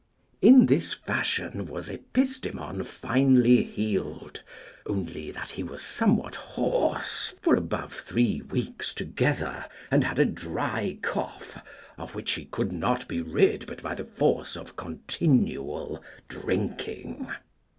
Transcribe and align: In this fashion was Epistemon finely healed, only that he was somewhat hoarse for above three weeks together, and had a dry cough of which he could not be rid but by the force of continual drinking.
In 0.41 0.65
this 0.65 0.95
fashion 0.95 1.67
was 1.67 1.87
Epistemon 1.87 2.83
finely 2.83 3.61
healed, 3.61 4.41
only 4.87 5.29
that 5.29 5.51
he 5.51 5.61
was 5.61 5.83
somewhat 5.83 6.33
hoarse 6.33 7.35
for 7.39 7.55
above 7.55 7.93
three 7.93 8.41
weeks 8.41 8.95
together, 8.95 9.63
and 9.91 10.03
had 10.03 10.17
a 10.17 10.25
dry 10.25 10.97
cough 11.03 11.59
of 11.99 12.15
which 12.15 12.31
he 12.31 12.45
could 12.45 12.71
not 12.71 13.07
be 13.07 13.21
rid 13.21 13.67
but 13.67 13.83
by 13.83 13.93
the 13.93 14.05
force 14.05 14.57
of 14.57 14.75
continual 14.75 16.01
drinking. 16.27 17.27